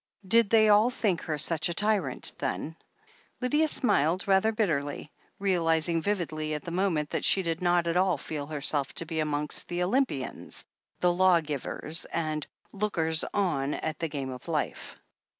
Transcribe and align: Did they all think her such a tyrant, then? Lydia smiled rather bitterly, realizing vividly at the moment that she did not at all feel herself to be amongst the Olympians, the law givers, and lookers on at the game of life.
Did 0.27 0.49
they 0.49 0.67
all 0.67 0.89
think 0.89 1.21
her 1.21 1.37
such 1.37 1.69
a 1.69 1.75
tyrant, 1.75 2.31
then? 2.39 2.75
Lydia 3.39 3.67
smiled 3.67 4.27
rather 4.27 4.51
bitterly, 4.51 5.11
realizing 5.37 6.01
vividly 6.01 6.55
at 6.55 6.63
the 6.63 6.71
moment 6.71 7.11
that 7.11 7.23
she 7.23 7.43
did 7.43 7.61
not 7.61 7.85
at 7.85 7.95
all 7.95 8.17
feel 8.17 8.47
herself 8.47 8.91
to 8.93 9.05
be 9.05 9.19
amongst 9.19 9.67
the 9.67 9.83
Olympians, 9.83 10.65
the 11.01 11.13
law 11.13 11.39
givers, 11.39 12.05
and 12.05 12.47
lookers 12.73 13.23
on 13.31 13.75
at 13.75 13.99
the 13.99 14.09
game 14.09 14.31
of 14.31 14.47
life. 14.47 14.97